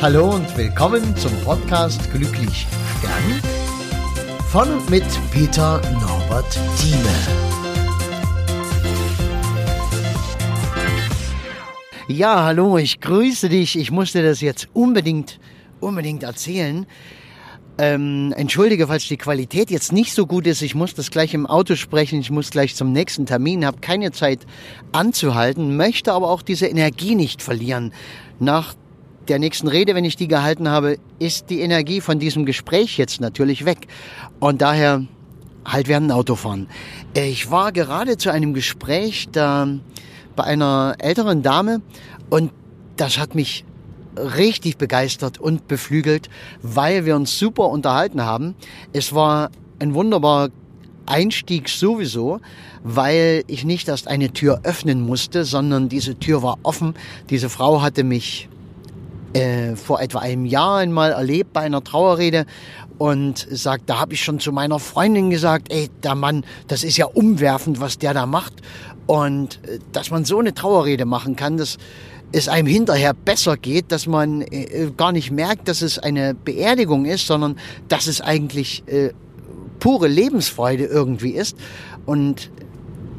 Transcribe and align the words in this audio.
Hallo 0.00 0.30
und 0.30 0.56
willkommen 0.56 1.16
zum 1.16 1.32
Podcast 1.40 2.00
Glücklich 2.12 2.68
Stern 2.98 3.42
von 4.48 4.72
und 4.74 4.88
mit 4.88 5.02
Peter 5.32 5.82
Norbert 6.00 6.56
Thieme. 6.78 6.98
Ja, 12.06 12.44
hallo, 12.44 12.78
ich 12.78 13.00
grüße 13.00 13.48
dich. 13.48 13.76
Ich 13.76 13.90
musste 13.90 14.22
das 14.22 14.40
jetzt 14.40 14.68
unbedingt, 14.72 15.40
unbedingt 15.80 16.22
erzählen. 16.22 16.86
Ähm, 17.76 18.32
entschuldige, 18.36 18.86
falls 18.86 19.08
die 19.08 19.16
Qualität 19.16 19.68
jetzt 19.68 19.92
nicht 19.92 20.12
so 20.12 20.26
gut 20.26 20.46
ist. 20.46 20.62
Ich 20.62 20.76
muss 20.76 20.94
das 20.94 21.10
gleich 21.10 21.34
im 21.34 21.44
Auto 21.44 21.74
sprechen. 21.74 22.20
Ich 22.20 22.30
muss 22.30 22.50
gleich 22.50 22.76
zum 22.76 22.92
nächsten 22.92 23.26
Termin, 23.26 23.66
habe 23.66 23.80
keine 23.80 24.12
Zeit 24.12 24.46
anzuhalten, 24.92 25.76
möchte 25.76 26.12
aber 26.12 26.30
auch 26.30 26.42
diese 26.42 26.66
Energie 26.68 27.16
nicht 27.16 27.42
verlieren. 27.42 27.92
Nach 28.38 28.74
der 29.28 29.38
nächsten 29.38 29.68
Rede, 29.68 29.94
wenn 29.94 30.04
ich 30.04 30.16
die 30.16 30.28
gehalten 30.28 30.68
habe, 30.68 30.98
ist 31.18 31.50
die 31.50 31.60
Energie 31.60 32.00
von 32.00 32.18
diesem 32.18 32.46
Gespräch 32.46 32.98
jetzt 32.98 33.20
natürlich 33.20 33.64
weg. 33.64 33.86
Und 34.40 34.62
daher 34.62 35.04
halt 35.64 35.88
werden 35.88 36.10
Auto 36.10 36.34
fahren. 36.34 36.68
Ich 37.14 37.50
war 37.50 37.72
gerade 37.72 38.16
zu 38.16 38.30
einem 38.30 38.54
Gespräch 38.54 39.28
da 39.30 39.68
bei 40.34 40.44
einer 40.44 40.96
älteren 40.98 41.42
Dame 41.42 41.82
und 42.30 42.52
das 42.96 43.18
hat 43.18 43.34
mich 43.34 43.64
richtig 44.16 44.78
begeistert 44.78 45.38
und 45.38 45.68
beflügelt, 45.68 46.28
weil 46.62 47.04
wir 47.04 47.16
uns 47.16 47.38
super 47.38 47.68
unterhalten 47.68 48.22
haben. 48.22 48.54
Es 48.92 49.14
war 49.14 49.50
ein 49.78 49.94
wunderbarer 49.94 50.50
Einstieg 51.06 51.68
sowieso, 51.68 52.40
weil 52.82 53.44
ich 53.46 53.64
nicht 53.64 53.88
erst 53.88 54.08
eine 54.08 54.32
Tür 54.32 54.60
öffnen 54.64 55.00
musste, 55.00 55.44
sondern 55.44 55.88
diese 55.88 56.18
Tür 56.18 56.42
war 56.42 56.58
offen. 56.62 56.94
Diese 57.30 57.48
Frau 57.48 57.82
hatte 57.82 58.04
mich 58.04 58.48
äh, 59.38 59.76
vor 59.76 60.00
etwa 60.00 60.18
einem 60.18 60.44
Jahr 60.44 60.78
einmal 60.78 61.12
erlebt 61.12 61.52
bei 61.52 61.60
einer 61.60 61.82
Trauerrede 61.82 62.46
und 62.98 63.46
sagt, 63.50 63.88
da 63.88 64.00
habe 64.00 64.14
ich 64.14 64.22
schon 64.22 64.40
zu 64.40 64.52
meiner 64.52 64.78
Freundin 64.78 65.30
gesagt, 65.30 65.72
ey, 65.72 65.88
der 66.02 66.14
Mann, 66.14 66.44
das 66.66 66.82
ist 66.82 66.96
ja 66.96 67.06
umwerfend, 67.06 67.80
was 67.80 67.98
der 67.98 68.14
da 68.14 68.26
macht. 68.26 68.54
Und 69.06 69.60
äh, 69.64 69.78
dass 69.92 70.10
man 70.10 70.24
so 70.24 70.38
eine 70.38 70.54
Trauerrede 70.54 71.04
machen 71.04 71.36
kann, 71.36 71.56
dass 71.56 71.78
es 72.32 72.48
einem 72.48 72.66
hinterher 72.66 73.14
besser 73.14 73.56
geht, 73.56 73.92
dass 73.92 74.06
man 74.06 74.42
äh, 74.42 74.90
gar 74.96 75.12
nicht 75.12 75.30
merkt, 75.30 75.68
dass 75.68 75.82
es 75.82 75.98
eine 75.98 76.34
Beerdigung 76.34 77.06
ist, 77.06 77.26
sondern 77.26 77.56
dass 77.88 78.06
es 78.06 78.20
eigentlich 78.20 78.82
äh, 78.86 79.12
pure 79.78 80.08
Lebensfreude 80.08 80.84
irgendwie 80.84 81.30
ist. 81.30 81.56
Und 82.04 82.50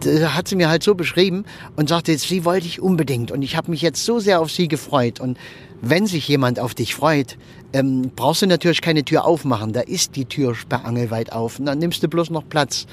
hat 0.06 0.48
sie 0.48 0.56
mir 0.56 0.70
halt 0.70 0.84
so 0.84 0.96
beschrieben 0.96 1.44
und 1.76 1.90
sagte, 1.90 2.18
sie 2.18 2.46
wollte 2.46 2.68
ich 2.68 2.82
unbedingt. 2.82 3.32
Und 3.32 3.42
ich 3.42 3.58
habe 3.58 3.72
mich 3.72 3.82
jetzt 3.82 4.06
so 4.06 4.20
sehr 4.20 4.40
auf 4.40 4.50
sie 4.52 4.68
gefreut. 4.68 5.20
Und 5.20 5.38
wenn 5.82 6.06
sich 6.08 6.28
jemand 6.28 6.60
auf 6.60 6.74
dich 6.74 6.96
freut, 6.96 7.38
ähm, 7.74 8.12
brauchst 8.16 8.42
du 8.42 8.48
natürlich 8.48 8.82
keine 8.82 9.04
Tür 9.04 9.26
aufmachen. 9.26 9.74
Da 9.74 9.82
ist 9.82 10.16
die 10.16 10.26
Tür 10.26 10.56
sperrangelweit 10.56 11.32
auf. 11.32 11.60
Und 11.60 11.66
dann 11.66 11.80
nimmst 11.80 12.04
du 12.04 12.08
bloß 12.08 12.30
noch 12.32 12.48
Platz. 12.48 12.88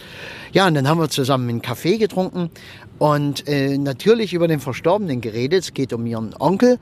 Ja, 0.53 0.67
und 0.67 0.75
dann 0.75 0.89
haben 0.89 1.01
wir 1.01 1.09
zusammen 1.09 1.48
einen 1.48 1.62
Kaffee 1.62 1.98
getrunken 1.98 2.51
und 2.98 3.48
äh, 3.48 3.78
natürlich 3.78 4.34
über 4.34 4.48
den 4.48 4.61
Verstorbenen 4.61 5.20
geredet. 5.20 5.65
Es 5.65 5.75
geht 5.75 5.93
um 5.93 6.06
ihren 6.06 6.34
Onkel. 6.39 6.78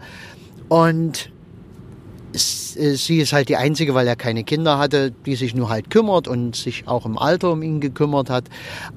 Und 0.68 1.30
äh, 2.34 2.94
sie 2.94 3.18
ist 3.18 3.32
halt 3.32 3.48
die 3.48 3.56
Einzige, 3.56 3.94
weil 3.94 4.08
er 4.08 4.16
keine 4.16 4.44
Kinder 4.44 4.78
hatte, 4.78 5.12
die 5.24 5.36
sich 5.36 5.54
nur 5.54 5.68
halt 5.68 5.90
kümmert 5.90 6.26
und 6.28 6.56
sich 6.56 6.88
auch 6.88 7.06
im 7.06 7.16
Alter 7.16 7.52
um 7.52 7.62
ihn 7.62 7.80
gekümmert 7.80 8.30
hat. 8.30 8.44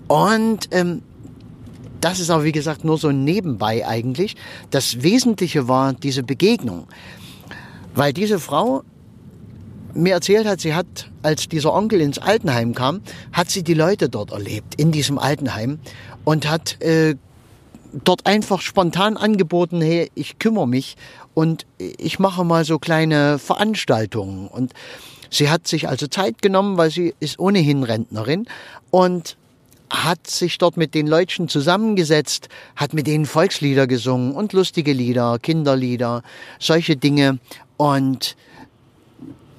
Und 0.07 0.69
ähm, 0.71 1.03
das 2.01 2.19
ist 2.19 2.29
aber, 2.29 2.43
wie 2.43 2.51
gesagt, 2.51 2.83
nur 2.83 2.97
so 2.97 3.11
nebenbei 3.11 3.85
eigentlich. 3.87 4.35
Das 4.69 5.01
Wesentliche 5.01 5.67
war 5.67 5.93
diese 5.93 6.23
Begegnung. 6.23 6.87
Weil 7.95 8.13
diese 8.13 8.39
Frau 8.39 8.83
mir 9.93 10.13
erzählt 10.13 10.47
hat, 10.47 10.61
sie 10.61 10.75
hat, 10.75 11.09
als 11.23 11.47
dieser 11.49 11.73
Onkel 11.73 12.01
ins 12.01 12.19
Altenheim 12.19 12.75
kam, 12.75 13.01
hat 13.33 13.49
sie 13.49 13.63
die 13.63 13.73
Leute 13.73 14.09
dort 14.09 14.31
erlebt, 14.31 14.75
in 14.79 14.91
diesem 14.91 15.17
Altenheim, 15.17 15.79
und 16.23 16.47
hat 16.49 16.81
äh, 16.81 17.15
dort 18.03 18.25
einfach 18.25 18.61
spontan 18.61 19.17
angeboten, 19.17 19.81
hey, 19.81 20.11
ich 20.13 20.39
kümmere 20.39 20.67
mich 20.67 20.95
und 21.33 21.65
ich 21.77 22.19
mache 22.19 22.43
mal 22.43 22.65
so 22.65 22.79
kleine 22.79 23.39
Veranstaltungen. 23.39 24.47
Und 24.47 24.73
sie 25.29 25.49
hat 25.49 25.67
sich 25.67 25.87
also 25.87 26.07
Zeit 26.07 26.41
genommen, 26.41 26.77
weil 26.77 26.91
sie 26.91 27.15
ist 27.19 27.39
ohnehin 27.39 27.83
Rentnerin 27.83 28.47
und 28.91 29.37
hat 29.89 30.27
sich 30.27 30.57
dort 30.57 30.77
mit 30.77 30.93
den 30.93 31.07
Leutchen 31.07 31.47
zusammengesetzt, 31.47 32.49
hat 32.75 32.93
mit 32.93 33.07
denen 33.07 33.25
Volkslieder 33.25 33.87
gesungen 33.87 34.33
und 34.33 34.53
lustige 34.53 34.93
Lieder, 34.93 35.39
Kinderlieder, 35.39 36.23
solche 36.59 36.95
Dinge. 36.95 37.39
Und 37.77 38.35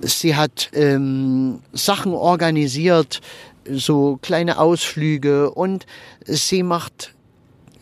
sie 0.00 0.36
hat 0.36 0.70
ähm, 0.72 1.60
Sachen 1.72 2.12
organisiert, 2.12 3.20
so 3.70 4.18
kleine 4.22 4.58
Ausflüge 4.58 5.50
und 5.50 5.86
sie 6.24 6.62
macht 6.62 7.14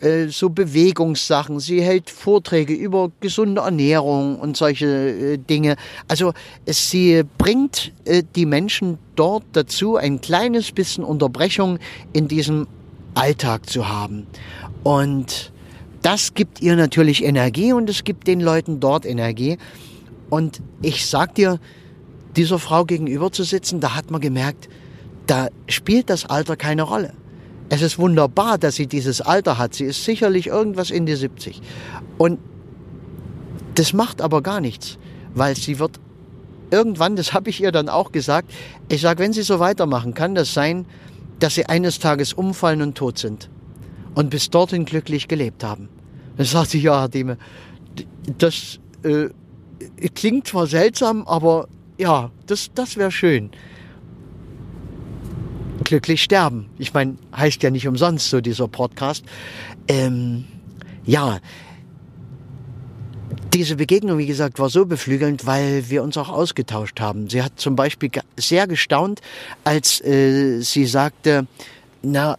äh, 0.01 0.27
so 0.27 0.49
Bewegungssachen. 0.49 1.59
Sie 1.59 1.81
hält 1.81 2.09
Vorträge 2.09 2.73
über 2.73 3.11
gesunde 3.19 3.61
Ernährung 3.61 4.39
und 4.39 4.55
solche 4.55 4.85
äh, 4.85 5.37
Dinge. 5.37 5.75
Also 6.07 6.33
sie 6.65 7.23
bringt 7.37 7.93
äh, 8.05 8.23
die 8.35 8.45
Menschen 8.45 8.99
dort 9.15 9.43
dazu, 9.53 9.95
ein 9.95 10.21
kleines 10.21 10.71
bisschen 10.71 11.03
Unterbrechung 11.03 11.79
in 12.13 12.27
diesem 12.27 12.67
Alltag 13.15 13.69
zu 13.69 13.89
haben. 13.89 14.27
Und 14.83 15.51
das 16.01 16.33
gibt 16.33 16.61
ihr 16.61 16.75
natürlich 16.75 17.23
Energie 17.23 17.73
und 17.73 17.89
es 17.89 18.03
gibt 18.03 18.27
den 18.27 18.39
Leuten 18.39 18.79
dort 18.79 19.05
Energie. 19.05 19.57
Und 20.29 20.61
ich 20.81 21.07
sag 21.07 21.35
dir, 21.35 21.59
dieser 22.35 22.59
Frau 22.59 22.85
gegenüber 22.85 23.31
zu 23.31 23.43
sitzen, 23.43 23.79
da 23.79 23.95
hat 23.95 24.11
man 24.11 24.21
gemerkt, 24.21 24.69
da 25.25 25.47
spielt 25.67 26.09
das 26.09 26.25
Alter 26.25 26.55
keine 26.55 26.83
Rolle. 26.83 27.13
Es 27.69 27.81
ist 27.81 27.99
wunderbar, 27.99 28.57
dass 28.57 28.75
sie 28.75 28.87
dieses 28.87 29.21
Alter 29.21 29.57
hat. 29.57 29.73
Sie 29.73 29.85
ist 29.85 30.03
sicherlich 30.03 30.47
irgendwas 30.47 30.89
in 30.89 31.05
die 31.05 31.15
70. 31.15 31.61
Und 32.17 32.39
das 33.75 33.93
macht 33.93 34.21
aber 34.21 34.41
gar 34.41 34.61
nichts, 34.61 34.97
weil 35.33 35.55
sie 35.55 35.79
wird 35.79 35.99
irgendwann, 36.71 37.15
das 37.15 37.33
habe 37.33 37.49
ich 37.49 37.61
ihr 37.61 37.71
dann 37.71 37.89
auch 37.89 38.11
gesagt, 38.11 38.51
ich 38.89 39.01
sage, 39.01 39.19
wenn 39.19 39.33
sie 39.33 39.41
so 39.41 39.59
weitermachen, 39.59 40.13
kann 40.13 40.33
das 40.33 40.53
sein, 40.53 40.85
dass 41.39 41.55
sie 41.55 41.65
eines 41.65 41.99
Tages 41.99 42.33
umfallen 42.33 42.81
und 42.81 42.95
tot 42.95 43.19
sind 43.19 43.49
und 44.15 44.29
bis 44.29 44.49
dorthin 44.49 44.85
glücklich 44.85 45.27
gelebt 45.27 45.63
haben. 45.63 45.89
Dann 46.37 46.45
sagt 46.45 46.71
sie, 46.71 46.79
ja, 46.79 47.01
Herr 47.01 47.09
Dieme, 47.09 47.37
das 48.37 48.79
äh, 49.03 49.29
klingt 50.15 50.47
zwar 50.47 50.67
seltsam, 50.67 51.27
aber 51.27 51.67
ja, 51.97 52.31
das, 52.47 52.71
das 52.73 52.97
wäre 52.97 53.11
schön 53.11 53.51
glücklich 55.83 56.23
sterben. 56.23 56.69
Ich 56.77 56.93
meine, 56.93 57.17
heißt 57.35 57.63
ja 57.63 57.69
nicht 57.69 57.87
umsonst 57.87 58.29
so 58.29 58.41
dieser 58.41 58.67
Podcast. 58.67 59.23
Ähm, 59.87 60.45
ja, 61.05 61.39
diese 63.53 63.75
Begegnung, 63.75 64.17
wie 64.17 64.25
gesagt, 64.25 64.59
war 64.59 64.69
so 64.69 64.85
beflügelnd, 64.85 65.45
weil 65.45 65.89
wir 65.89 66.03
uns 66.03 66.17
auch 66.17 66.29
ausgetauscht 66.29 66.99
haben. 66.99 67.29
Sie 67.29 67.41
hat 67.41 67.53
zum 67.59 67.75
Beispiel 67.75 68.09
sehr 68.37 68.67
gestaunt, 68.67 69.21
als 69.63 70.01
äh, 70.01 70.61
sie 70.61 70.85
sagte, 70.85 71.47
na, 72.01 72.37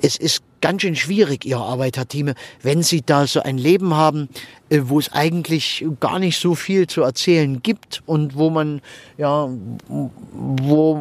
es 0.00 0.16
ist 0.16 0.42
ganz 0.60 0.82
schön 0.82 0.96
schwierig, 0.96 1.44
Ihre 1.44 1.60
Arbeit, 1.60 1.96
Herr 1.96 2.08
Thieme, 2.08 2.34
wenn 2.62 2.82
Sie 2.82 3.02
da 3.02 3.26
so 3.26 3.42
ein 3.42 3.58
Leben 3.58 3.94
haben, 3.94 4.28
äh, 4.70 4.80
wo 4.84 4.98
es 4.98 5.12
eigentlich 5.12 5.84
gar 6.00 6.18
nicht 6.18 6.38
so 6.38 6.54
viel 6.54 6.86
zu 6.86 7.02
erzählen 7.02 7.62
gibt 7.62 8.02
und 8.06 8.36
wo 8.36 8.48
man, 8.48 8.80
ja, 9.18 9.48
wo 10.30 10.91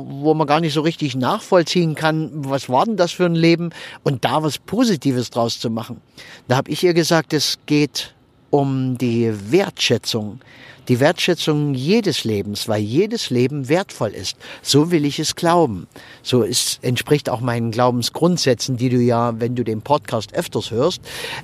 man 0.41 0.47
gar 0.47 0.59
nicht 0.59 0.74
so 0.74 0.81
richtig 0.81 1.16
nachvollziehen 1.16 1.96
kann, 1.96 2.29
was 2.34 2.69
war 2.69 2.85
denn 2.85 2.97
das 2.97 3.12
für 3.12 3.25
ein 3.25 3.35
Leben 3.35 3.69
und 4.03 4.25
da 4.25 4.44
was 4.44 4.57
Positives 4.57 5.29
draus 5.29 5.59
zu 5.59 5.69
machen. 5.69 6.02
Da 6.47 6.57
habe 6.57 6.72
ich 6.72 6.84
ihr 6.84 6.94
gesagt, 6.94 7.34
es 7.34 7.59
geht 7.66 8.14
um 8.49 8.97
die 8.97 9.32
Wertschätzung 9.52 10.41
die 10.88 10.99
Wertschätzung 10.99 11.73
jedes 11.73 12.23
Lebens, 12.23 12.67
weil 12.67 12.82
jedes 12.82 13.29
Leben 13.29 13.70
wertvoll 13.70 14.09
ist. 14.09 14.35
So 14.61 14.91
will 14.91 15.05
ich 15.05 15.20
es 15.20 15.35
glauben. 15.35 15.88
So 16.23 16.41
ist, 16.43 16.84
entspricht 16.84 17.29
auch 17.29 17.40
meinen 17.40 17.72
Glaubensgrundsätzen, 17.72 18.78
die 18.78 18.90
du 18.90 18.97
ja, 18.97 19.40
wenn 19.40 19.55
du 19.55 19.64
den 19.64 19.82
Podcast 19.82 20.34
öfters 20.34 20.72
hörst, 20.72 21.02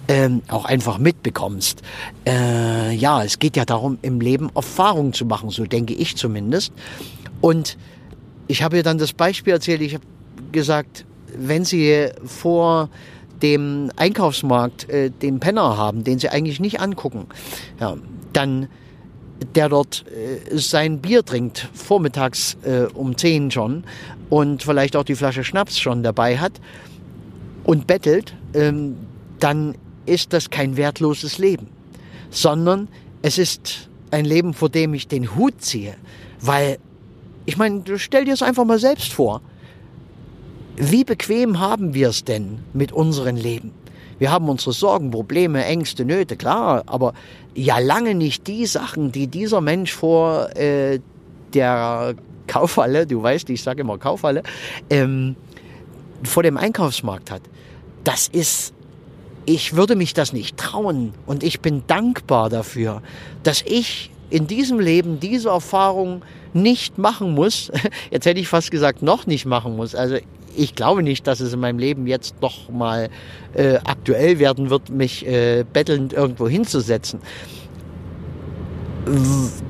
ähm, 0.07 0.41
auch 0.47 0.65
einfach 0.65 0.97
mitbekommst. 0.97 1.81
Äh, 2.25 2.94
ja, 2.95 3.23
es 3.23 3.39
geht 3.39 3.55
ja 3.55 3.65
darum, 3.65 3.99
im 4.01 4.19
Leben 4.19 4.49
Erfahrungen 4.55 5.13
zu 5.13 5.25
machen, 5.25 5.49
so 5.49 5.65
denke 5.65 5.94
ich 5.94 6.17
zumindest. 6.17 6.73
Und 7.39 7.77
ich 8.47 8.63
habe 8.63 8.77
ihr 8.77 8.83
dann 8.83 8.97
das 8.97 9.13
Beispiel 9.13 9.53
erzählt, 9.53 9.81
ich 9.81 9.94
habe 9.94 10.05
gesagt, 10.51 11.05
wenn 11.38 11.65
sie 11.65 12.09
vor 12.25 12.89
dem 13.41 13.91
Einkaufsmarkt 13.95 14.89
äh, 14.89 15.11
den 15.11 15.39
Penner 15.39 15.77
haben, 15.77 16.03
den 16.03 16.19
sie 16.19 16.29
eigentlich 16.29 16.59
nicht 16.59 16.79
angucken, 16.79 17.27
ja, 17.79 17.97
dann 18.33 18.67
der 19.55 19.69
dort 19.69 20.05
äh, 20.07 20.57
sein 20.57 20.99
Bier 20.99 21.23
trinkt, 21.23 21.69
vormittags 21.73 22.57
äh, 22.63 22.88
um 22.94 23.17
10 23.17 23.51
schon 23.51 23.83
und 24.29 24.63
vielleicht 24.63 24.95
auch 24.95 25.03
die 25.03 25.15
Flasche 25.15 25.44
Schnaps 25.44 25.79
schon 25.79 26.01
dabei 26.01 26.38
hat 26.38 26.53
und 27.63 27.85
bettelt, 27.85 28.33
ähm, 28.53 28.95
dann 29.39 29.75
ist 30.05 30.33
das 30.33 30.49
kein 30.49 30.77
wertloses 30.77 31.38
Leben, 31.38 31.67
sondern 32.31 32.88
es 33.21 33.38
ist 33.38 33.89
ein 34.09 34.25
Leben, 34.25 34.53
vor 34.53 34.69
dem 34.69 34.94
ich 34.94 35.07
den 35.07 35.35
Hut 35.35 35.61
ziehe. 35.61 35.95
Weil, 36.39 36.79
ich 37.47 37.57
meine, 37.57 37.81
stell 37.97 38.25
dir 38.25 38.33
es 38.33 38.44
einfach 38.44 38.65
mal 38.65 38.77
selbst 38.77 39.13
vor. 39.13 39.41
Wie 40.75 41.05
bequem 41.05 41.59
haben 41.59 41.94
wir 41.94 42.09
es 42.09 42.25
denn 42.25 42.59
mit 42.73 42.91
unserem 42.91 43.38
Leben? 43.38 43.71
Wir 44.19 44.31
haben 44.31 44.49
unsere 44.49 44.73
Sorgen, 44.73 45.11
Probleme, 45.11 45.63
Ängste, 45.63 46.03
Nöte, 46.03 46.35
klar, 46.35 46.83
aber 46.88 47.13
ja 47.55 47.79
lange 47.79 48.15
nicht 48.15 48.47
die 48.47 48.65
Sachen, 48.65 49.13
die 49.13 49.27
dieser 49.27 49.61
Mensch 49.61 49.94
vor 49.94 50.55
äh, 50.57 50.99
der 51.53 52.15
Kaufhalle, 52.47 53.07
du 53.07 53.23
weißt, 53.23 53.49
ich 53.49 53.63
sage 53.63 53.81
immer 53.81 53.97
Kaufhalle, 53.97 54.44
ähm, 54.89 55.38
vor 56.23 56.44
dem 56.44 56.57
Einkaufsmarkt 56.57 57.31
hat. 57.31 57.44
Das 58.03 58.27
ist, 58.27 58.73
ich 59.45 59.73
würde 59.73 59.95
mich 59.95 60.13
das 60.13 60.33
nicht 60.33 60.57
trauen 60.57 61.13
und 61.25 61.44
ich 61.44 61.61
bin 61.61 61.83
dankbar 61.88 62.49
dafür, 62.49 63.01
dass 63.44 63.61
ich 63.61 64.11
in 64.29 64.47
diesem 64.47 64.79
Leben 64.79 65.19
diese 65.19 65.50
Erfahrung 65.50 66.21
nicht 66.53 66.97
machen 66.97 67.33
muss. 67.33 67.71
Jetzt 68.12 68.25
hätte 68.25 68.39
ich 68.39 68.47
fast 68.47 68.71
gesagt, 68.71 69.01
noch 69.01 69.25
nicht 69.27 69.45
machen 69.45 69.75
muss. 69.75 69.95
Also 69.95 70.18
ich 70.56 70.75
glaube 70.75 71.03
nicht, 71.03 71.27
dass 71.27 71.39
es 71.39 71.53
in 71.53 71.59
meinem 71.59 71.77
Leben 71.77 72.07
jetzt 72.07 72.35
doch 72.41 72.69
mal 72.69 73.09
äh, 73.53 73.75
aktuell 73.85 74.39
werden 74.39 74.71
wird, 74.71 74.89
mich 74.89 75.25
äh, 75.25 75.63
bettelnd 75.71 76.13
irgendwo 76.13 76.47
hinzusetzen. 76.47 77.19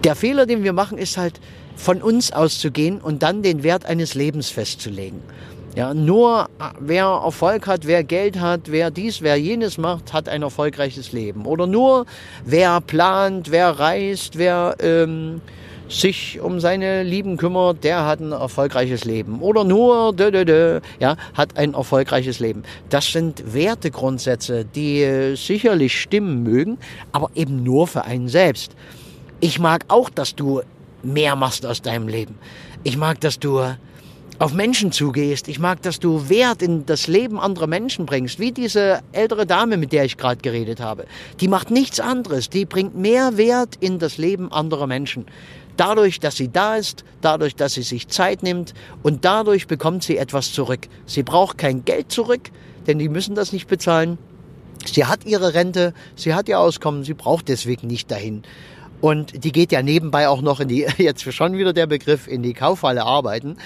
Der 0.04 0.16
Fehler, 0.16 0.46
den 0.46 0.64
wir 0.64 0.74
machen, 0.74 0.98
ist 0.98 1.18
halt 1.18 1.42
von 1.76 2.02
uns 2.02 2.32
auszugehen 2.32 3.02
und 3.02 3.22
dann 3.22 3.44
den 3.44 3.64
Wert 3.64 3.86
eines 3.86 4.16
Lebens 4.16 4.50
festzulegen. 4.50 5.22
Ja, 5.78 5.94
nur 5.94 6.50
wer 6.80 7.06
Erfolg 7.06 7.68
hat, 7.68 7.86
wer 7.86 8.04
Geld 8.04 8.40
hat, 8.40 8.62
wer 8.72 8.90
dies, 8.90 9.22
wer 9.22 9.36
jenes 9.36 9.78
macht, 9.78 10.12
hat 10.12 10.28
ein 10.28 10.42
erfolgreiches 10.42 11.12
Leben. 11.12 11.46
Oder 11.46 11.68
nur 11.68 12.08
wer 12.44 12.82
plant, 12.82 13.52
wer 13.52 13.78
reist, 13.78 14.40
wer 14.40 14.76
ähm, 14.80 15.40
sich 15.88 16.40
um 16.42 16.60
seine 16.60 17.04
Lieben 17.04 17.38
kümmert, 17.38 17.84
der 17.84 18.08
hat 18.08 18.22
ein 18.22 18.32
erfolgreiches 18.32 19.06
Leben. 19.06 19.40
Oder 19.40 19.64
nur, 19.64 20.16
dö, 20.16 20.32
dö, 20.32 20.46
dö, 20.46 20.80
ja, 21.00 21.16
hat 21.36 21.56
ein 21.58 21.76
erfolgreiches 21.76 22.40
Leben. 22.40 22.64
Das 22.90 23.12
sind 23.12 23.54
Wertegrundsätze, 23.54 24.66
die 24.66 25.04
äh, 25.04 25.36
sicherlich 25.36 26.02
stimmen 26.02 26.42
mögen, 26.42 26.80
aber 27.12 27.30
eben 27.36 27.62
nur 27.62 27.86
für 27.86 28.04
einen 28.04 28.30
selbst. 28.30 28.72
Ich 29.42 29.60
mag 29.60 29.86
auch, 29.90 30.10
dass 30.10 30.34
du 30.34 30.64
mehr 31.04 31.36
machst 31.36 31.68
aus 31.68 31.84
deinem 31.84 32.08
Leben. 32.08 32.34
Ich 32.84 32.98
mag, 32.98 33.22
dass 33.22 33.38
du 33.38 33.62
auf 34.40 34.54
Menschen 34.54 34.92
zugehst. 34.92 35.48
Ich 35.48 35.60
mag, 35.60 35.82
dass 35.82 36.00
du 36.00 36.30
Wert 36.30 36.62
in 36.62 36.86
das 36.86 37.08
Leben 37.08 37.40
anderer 37.40 37.68
Menschen 37.68 38.06
bringst, 38.06 38.40
wie 38.40 38.52
diese 38.52 39.00
ältere 39.12 39.46
Dame, 39.46 39.78
mit 39.78 39.92
der 39.92 40.06
ich 40.06 40.18
gerade 40.18 40.42
geredet 40.42 40.80
habe. 40.80 41.06
Die 41.40 41.48
macht 41.48 41.72
nichts 41.72 42.00
anderes, 42.00 42.50
die 42.50 42.66
bringt 42.66 42.96
mehr 42.96 43.38
Wert 43.38 43.76
in 43.80 44.00
das 44.00 44.18
Leben 44.18 44.52
anderer 44.52 44.88
Menschen. 44.88 45.26
Dadurch, 45.76 46.20
dass 46.20 46.36
sie 46.36 46.52
da 46.52 46.76
ist, 46.76 47.04
dadurch, 47.22 47.56
dass 47.56 47.74
sie 47.74 47.84
sich 47.84 48.08
Zeit 48.08 48.44
nimmt 48.44 48.74
und 49.04 49.26
dadurch 49.26 49.68
bekommt 49.68 50.04
sie 50.04 50.18
etwas 50.18 50.52
zurück. 50.52 50.88
Sie 51.06 51.24
braucht 51.24 51.58
kein 51.58 51.86
Geld 51.86 52.12
zurück, 52.12 52.50
denn 52.88 53.00
die 53.00 53.10
müssen 53.10 53.36
das 53.36 53.54
nicht 53.54 53.68
bezahlen. 53.68 54.18
Sie 54.86 55.06
hat 55.06 55.26
ihre 55.26 55.54
Rente, 55.54 55.94
sie 56.16 56.34
hat 56.34 56.48
ihr 56.48 56.60
Auskommen, 56.60 57.04
sie 57.04 57.14
braucht 57.14 57.48
deswegen 57.48 57.88
nicht 57.88 58.10
dahin. 58.10 58.44
Und 59.00 59.44
die 59.44 59.52
geht 59.52 59.72
ja 59.72 59.82
nebenbei 59.82 60.28
auch 60.28 60.42
noch 60.42 60.60
in 60.60 60.68
die, 60.68 60.88
jetzt 60.98 61.24
schon 61.34 61.58
wieder 61.58 61.74
der 61.74 61.88
Begriff, 61.88 62.28
in 62.28 62.44
die 62.44 62.54
Kaufhalle 62.54 63.04
arbeiten. 63.04 63.58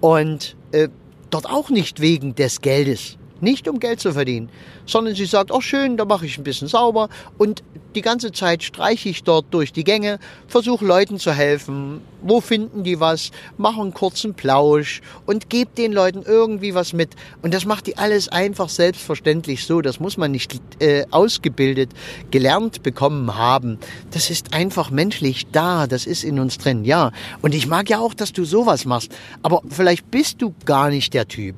Und 0.00 0.56
äh, 0.72 0.88
dort 1.30 1.46
auch 1.46 1.70
nicht 1.70 2.00
wegen 2.00 2.34
des 2.34 2.60
Geldes. 2.60 3.16
Nicht 3.40 3.68
um 3.68 3.80
Geld 3.80 4.00
zu 4.00 4.12
verdienen, 4.12 4.50
sondern 4.86 5.14
sie 5.14 5.26
sagt, 5.26 5.50
oh 5.50 5.60
schön, 5.60 5.96
da 5.96 6.04
mache 6.04 6.26
ich 6.26 6.38
ein 6.38 6.44
bisschen 6.44 6.68
sauber 6.68 7.08
und 7.38 7.62
die 7.94 8.02
ganze 8.02 8.32
Zeit 8.32 8.62
streiche 8.62 9.08
ich 9.08 9.24
dort 9.24 9.46
durch 9.50 9.72
die 9.72 9.84
Gänge, 9.84 10.18
versuche 10.46 10.84
Leuten 10.84 11.18
zu 11.18 11.32
helfen, 11.32 12.00
wo 12.22 12.40
finden 12.40 12.84
die 12.84 13.00
was, 13.00 13.30
mache 13.56 13.80
einen 13.80 13.94
kurzen 13.94 14.34
Plausch 14.34 15.00
und 15.26 15.50
gebe 15.50 15.70
den 15.76 15.92
Leuten 15.92 16.22
irgendwie 16.24 16.74
was 16.74 16.92
mit. 16.92 17.10
Und 17.42 17.54
das 17.54 17.64
macht 17.64 17.86
die 17.86 17.96
alles 17.98 18.28
einfach 18.28 18.68
selbstverständlich 18.68 19.64
so. 19.64 19.80
Das 19.80 20.00
muss 20.00 20.16
man 20.16 20.30
nicht 20.30 20.60
äh, 20.80 21.04
ausgebildet, 21.10 21.90
gelernt 22.30 22.82
bekommen 22.82 23.36
haben. 23.36 23.78
Das 24.10 24.30
ist 24.30 24.54
einfach 24.54 24.90
menschlich 24.90 25.46
da, 25.50 25.86
das 25.86 26.06
ist 26.06 26.24
in 26.24 26.38
uns 26.38 26.58
drin, 26.58 26.84
ja. 26.84 27.12
Und 27.42 27.54
ich 27.54 27.66
mag 27.66 27.90
ja 27.90 27.98
auch, 27.98 28.14
dass 28.14 28.32
du 28.32 28.44
sowas 28.44 28.84
machst, 28.84 29.12
aber 29.42 29.62
vielleicht 29.68 30.10
bist 30.10 30.42
du 30.42 30.54
gar 30.64 30.90
nicht 30.90 31.14
der 31.14 31.26
Typ. 31.26 31.56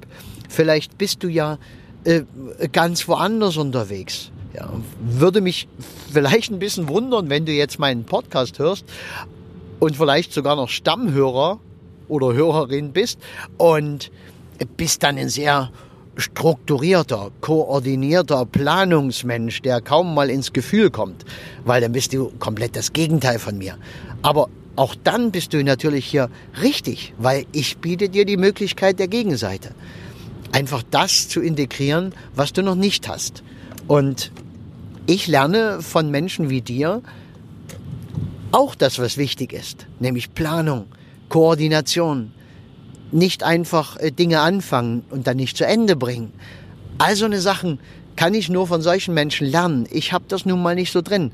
Vielleicht 0.53 0.99
bist 0.99 1.23
du 1.23 1.29
ja 1.29 1.59
äh, 2.05 2.23
ganz 2.73 3.09
woanders 3.09 3.57
unterwegs. 3.57 4.31
Ja, 4.55 4.69
würde 5.01 5.41
mich 5.41 5.67
vielleicht 6.13 6.53
ein 6.53 6.59
bisschen 6.59 6.89
wundern, 6.89 7.31
wenn 7.31 7.47
du 7.47 7.53
jetzt 7.53 7.79
meinen 7.79 8.05
Podcast 8.05 8.59
hörst 8.59 8.85
und 9.81 9.97
vielleicht 9.97 10.35
sogar 10.35 10.57
noch 10.57 10.69
Stammhörer 10.69 11.59
oder 12.07 12.35
Hörerin 12.35 12.93
bist 12.93 13.19
und 13.57 14.11
bist 14.77 15.03
dann 15.03 15.17
ein 15.17 15.31
sehr 15.31 15.71
strukturierter, 16.19 17.31
koordinierter 17.41 18.45
Planungsmensch, 18.45 19.63
der 19.63 19.81
kaum 19.81 20.15
mal 20.15 20.29
ins 20.29 20.53
Gefühl 20.53 20.91
kommt, 20.91 21.25
weil 21.65 21.81
dann 21.81 21.93
bist 21.93 22.13
du 22.13 22.31
komplett 22.39 22.77
das 22.77 22.93
Gegenteil 22.93 23.39
von 23.39 23.57
mir. 23.57 23.79
Aber 24.21 24.51
auch 24.77 24.95
dann 25.03 25.31
bist 25.31 25.55
du 25.55 25.65
natürlich 25.65 26.05
hier 26.05 26.29
richtig, 26.61 27.15
weil 27.17 27.47
ich 27.53 27.79
biete 27.79 28.11
dir 28.11 28.27
die 28.27 28.37
Möglichkeit 28.37 28.99
der 28.99 29.09
Gegenseite 29.09 29.75
einfach 30.53 30.83
das 30.91 31.29
zu 31.29 31.41
integrieren, 31.41 32.15
was 32.35 32.53
du 32.53 32.63
noch 32.63 32.75
nicht 32.75 33.09
hast. 33.09 33.43
Und 33.89 34.31
ich 35.07 35.27
lerne 35.27 35.83
von 35.83 36.11
Menschen 36.11 36.51
wie 36.51 36.61
dir 36.61 37.03
auch 38.53 38.75
das, 38.75 38.99
was 38.99 39.17
wichtig 39.17 39.53
ist, 39.53 39.87
nämlich 39.99 40.35
Planung, 40.35 40.87
Koordination. 41.29 42.33
Nicht 43.11 43.43
einfach 43.43 43.97
äh, 43.97 44.11
Dinge 44.11 44.41
anfangen 44.41 45.05
und 45.11 45.27
dann 45.27 45.39
nicht 45.39 45.57
zu 45.57 45.67
Ende 45.67 45.97
bringen. 45.97 46.33
Also 46.99 47.25
eine 47.25 47.41
Sachen 47.41 47.79
kann 48.17 48.35
ich 48.35 48.49
nur 48.49 48.67
von 48.67 48.83
solchen 48.83 49.15
Menschen 49.15 49.47
lernen. 49.47 49.87
Ich 49.91 50.13
habe 50.13 50.25
das 50.29 50.47
nun 50.47 50.63
mal 50.63 50.75
nicht 50.75 50.93
so 50.93 51.03
drin 51.03 51.33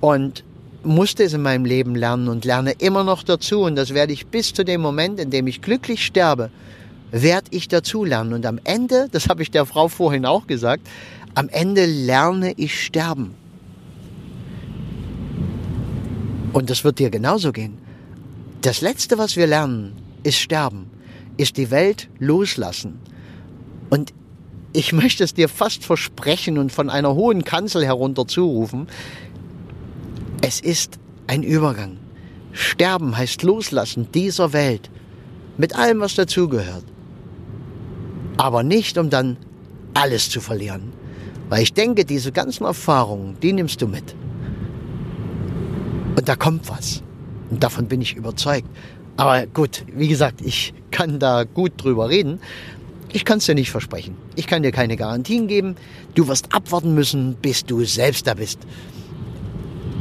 und 0.00 0.44
musste 0.82 1.24
es 1.24 1.32
in 1.32 1.42
meinem 1.42 1.64
Leben 1.64 1.94
lernen 1.94 2.28
und 2.28 2.44
lerne 2.44 2.72
immer 2.72 3.04
noch 3.04 3.22
dazu 3.22 3.60
und 3.62 3.76
das 3.76 3.94
werde 3.94 4.12
ich 4.12 4.26
bis 4.26 4.52
zu 4.52 4.64
dem 4.64 4.80
Moment, 4.80 5.18
in 5.18 5.30
dem 5.30 5.46
ich 5.46 5.62
glücklich 5.62 6.04
sterbe, 6.04 6.50
werde 7.22 7.48
ich 7.50 7.68
dazulernen. 7.68 8.32
Und 8.32 8.46
am 8.46 8.58
Ende, 8.64 9.08
das 9.10 9.28
habe 9.28 9.42
ich 9.42 9.50
der 9.50 9.66
Frau 9.66 9.88
vorhin 9.88 10.26
auch 10.26 10.46
gesagt, 10.46 10.86
am 11.34 11.48
Ende 11.48 11.86
lerne 11.86 12.52
ich 12.56 12.82
sterben. 12.82 13.34
Und 16.52 16.70
das 16.70 16.84
wird 16.84 16.98
dir 16.98 17.10
genauso 17.10 17.52
gehen. 17.52 17.78
Das 18.62 18.80
Letzte, 18.80 19.18
was 19.18 19.36
wir 19.36 19.46
lernen, 19.46 19.92
ist 20.22 20.38
sterben, 20.38 20.90
ist 21.36 21.56
die 21.58 21.70
Welt 21.70 22.08
loslassen. 22.18 22.98
Und 23.90 24.14
ich 24.72 24.92
möchte 24.92 25.24
es 25.24 25.34
dir 25.34 25.48
fast 25.48 25.84
versprechen 25.84 26.58
und 26.58 26.72
von 26.72 26.90
einer 26.90 27.14
hohen 27.14 27.44
Kanzel 27.44 27.84
herunter 27.84 28.26
zurufen, 28.26 28.88
es 30.40 30.60
ist 30.60 30.98
ein 31.26 31.42
Übergang. 31.42 31.98
Sterben 32.52 33.16
heißt 33.16 33.42
loslassen 33.42 34.08
dieser 34.12 34.52
Welt 34.52 34.90
mit 35.58 35.76
allem, 35.76 36.00
was 36.00 36.14
dazugehört 36.14 36.84
aber 38.36 38.62
nicht, 38.62 38.98
um 38.98 39.10
dann 39.10 39.36
alles 39.94 40.30
zu 40.30 40.40
verlieren. 40.40 40.92
Weil 41.48 41.62
ich 41.62 41.72
denke, 41.72 42.04
diese 42.04 42.32
ganzen 42.32 42.64
Erfahrungen, 42.64 43.36
die 43.42 43.52
nimmst 43.52 43.80
du 43.80 43.86
mit. 43.86 44.14
Und 46.16 46.28
da 46.28 46.34
kommt 46.34 46.68
was. 46.68 47.02
Und 47.50 47.62
davon 47.62 47.86
bin 47.86 48.00
ich 48.00 48.14
überzeugt. 48.16 48.68
Aber 49.16 49.46
gut, 49.46 49.84
wie 49.94 50.08
gesagt, 50.08 50.40
ich 50.42 50.74
kann 50.90 51.18
da 51.18 51.44
gut 51.44 51.72
drüber 51.76 52.08
reden. 52.08 52.40
Ich 53.12 53.24
kann 53.24 53.38
es 53.38 53.46
dir 53.46 53.54
nicht 53.54 53.70
versprechen. 53.70 54.16
Ich 54.34 54.46
kann 54.46 54.62
dir 54.62 54.72
keine 54.72 54.96
Garantien 54.96 55.46
geben. 55.46 55.76
Du 56.14 56.28
wirst 56.28 56.52
abwarten 56.52 56.94
müssen, 56.94 57.34
bis 57.36 57.64
du 57.64 57.84
selbst 57.84 58.26
da 58.26 58.34
bist. 58.34 58.58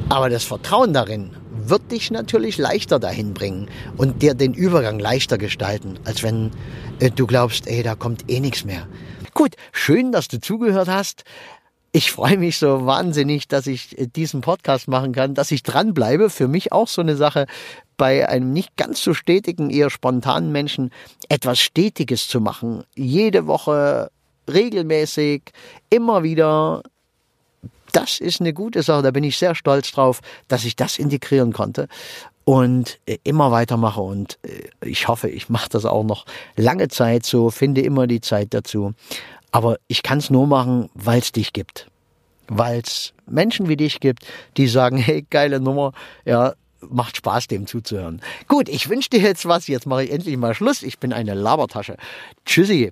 Aber 0.10 0.30
das 0.30 0.44
Vertrauen 0.44 0.94
darin 0.94 1.30
wird 1.70 1.92
dich 1.92 2.12
natürlich 2.12 2.58
leichter 2.58 3.00
dahin 3.00 3.34
bringen 3.34 3.68
und 3.98 4.22
dir 4.22 4.34
den 4.34 4.54
Übergang 4.54 5.00
leichter 5.00 5.38
gestalten, 5.38 6.00
als 6.06 6.24
wenn 6.24 6.52
äh, 7.00 7.12
du 7.12 7.28
glaubst, 7.28 7.68
ey, 7.68 7.84
da 7.84 7.96
kommt 7.96 8.30
eh 8.30 8.40
nichts 8.40 8.66
mehr. 8.66 8.88
Gut, 9.34 9.56
schön, 9.72 10.12
dass 10.12 10.28
du 10.28 10.40
zugehört 10.40 10.88
hast. 10.88 11.24
Ich 11.92 12.12
freue 12.12 12.38
mich 12.38 12.58
so 12.58 12.86
wahnsinnig, 12.86 13.48
dass 13.48 13.68
ich 13.68 13.98
äh, 13.98 14.08
diesen 14.08 14.42
Podcast 14.42 14.88
machen 14.88 15.14
kann, 15.14 15.34
dass 15.34 15.52
ich 15.52 15.64
dranbleibe. 15.64 16.30
Für 16.30 16.48
mich 16.48 16.72
auch 16.72 16.88
so 16.88 17.02
eine 17.02 17.16
Sache, 17.16 17.46
bei 17.98 18.28
einem 18.28 18.52
nicht 18.52 18.76
ganz 18.76 19.02
so 19.02 19.14
stetigen, 19.14 19.70
eher 19.70 19.90
spontanen 19.90 20.52
Menschen 20.52 20.92
etwas 21.30 21.60
Stetiges 21.60 22.28
zu 22.28 22.42
machen. 22.42 22.84
Jede 22.96 23.48
Woche 23.48 24.10
regelmäßig, 24.52 25.44
immer 25.90 26.24
wieder 26.24 26.84
das 27.96 28.20
ist 28.20 28.42
eine 28.42 28.54
gute 28.54 28.84
Sache. 28.84 29.04
Da 29.04 29.12
bin 29.12 29.24
ich 29.24 29.38
sehr 29.38 29.56
stolz 29.56 29.92
drauf, 29.92 30.22
dass 30.48 30.66
ich 30.66 30.76
das 30.76 31.00
integrieren 31.00 31.54
konnte 31.54 31.88
und 32.44 33.00
äh, 33.06 33.18
immer 33.24 33.52
weitermache. 33.52 34.02
Und 34.02 34.38
äh, 34.44 34.88
ich 34.88 35.08
hoffe, 35.08 35.30
ich 35.30 35.50
mache 35.50 35.70
das 35.70 35.86
auch 35.86 36.04
noch 36.04 36.26
lange 36.58 36.90
Zeit 36.90 37.26
so, 37.26 37.50
finde 37.50 37.82
immer 37.82 38.08
die 38.08 38.22
Zeit 38.22 38.54
dazu. 38.54 38.94
Aber 39.52 39.78
ich 39.88 40.04
kann 40.04 40.18
es 40.18 40.30
nur 40.30 40.48
machen, 40.48 40.90
weil 40.94 41.20
es 41.20 41.32
dich 41.32 41.54
gibt. 41.54 41.88
Weil 42.48 42.82
es 42.82 43.14
Menschen 43.26 43.70
wie 43.70 43.78
dich 43.78 44.00
gibt, 44.00 44.26
die 44.58 44.68
sagen, 44.68 44.98
hey, 44.98 45.26
geile 45.30 45.60
Nummer, 45.60 45.94
ja, 46.26 46.54
macht 46.82 47.18
Spaß, 47.18 47.48
dem 47.48 47.66
zuzuhören. 47.66 48.22
Gut, 48.48 48.70
ich 48.70 48.90
wünsche 48.90 49.10
dir 49.10 49.22
jetzt 49.22 49.48
was. 49.48 49.68
Jetzt 49.68 49.88
mache 49.88 50.04
ich 50.04 50.12
endlich 50.12 50.38
mal 50.38 50.54
Schluss. 50.54 50.84
Ich 50.84 51.00
bin 51.00 51.14
eine 51.14 51.34
Labertasche. 51.34 51.98
Tschüssi. 52.46 52.92